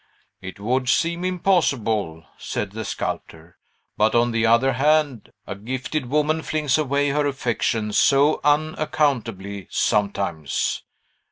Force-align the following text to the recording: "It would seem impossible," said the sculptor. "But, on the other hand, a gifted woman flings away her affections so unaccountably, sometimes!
"It 0.41 0.59
would 0.59 0.89
seem 0.89 1.23
impossible," 1.23 2.25
said 2.39 2.71
the 2.71 2.83
sculptor. 2.83 3.59
"But, 3.97 4.15
on 4.15 4.31
the 4.31 4.47
other 4.47 4.73
hand, 4.73 5.31
a 5.45 5.53
gifted 5.53 6.07
woman 6.07 6.41
flings 6.41 6.79
away 6.79 7.09
her 7.09 7.27
affections 7.27 7.99
so 7.99 8.41
unaccountably, 8.43 9.67
sometimes! 9.69 10.81